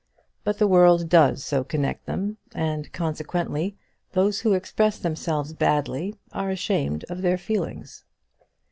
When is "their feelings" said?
7.21-8.03